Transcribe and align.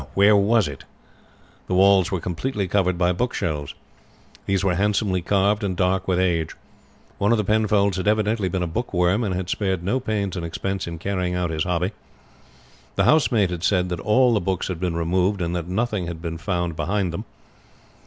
Where 0.15 0.35
was 0.35 0.67
it? 0.67 0.83
The 1.67 1.75
walls 1.75 2.09
were 2.11 2.19
completely 2.19 2.67
covered 2.67 2.97
by 2.97 3.11
bookshelves. 3.11 3.75
These 4.47 4.63
were 4.63 4.73
handsomely 4.73 5.21
carved, 5.21 5.63
and 5.63 5.77
dark 5.77 6.07
with 6.07 6.19
age. 6.19 6.55
One 7.19 7.31
of 7.31 7.37
the 7.37 7.43
Penfolds 7.43 7.97
had 7.97 8.07
evidently 8.07 8.49
been 8.49 8.63
a 8.63 8.67
bookworm, 8.67 9.23
and 9.23 9.35
had 9.35 9.47
spared 9.47 9.83
no 9.83 9.99
pains 9.99 10.35
and 10.35 10.43
expense 10.43 10.87
in 10.87 10.97
carrying 10.97 11.35
out 11.35 11.51
his 11.51 11.65
hobby. 11.65 11.91
The 12.95 13.03
housemaid 13.03 13.51
had 13.51 13.61
said 13.63 13.89
that 13.89 13.99
all 13.99 14.33
the 14.33 14.41
books 14.41 14.69
had 14.69 14.79
been 14.79 14.97
removed, 14.97 15.39
and 15.39 15.55
that 15.55 15.67
nothing 15.67 16.07
had 16.07 16.19
been 16.19 16.39
found 16.39 16.75
behind 16.75 17.13
them. 17.13 17.23